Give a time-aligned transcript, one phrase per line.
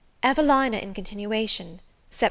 [0.23, 1.79] EVELINA IN CONTINUATION.
[2.11, 2.19] Sept.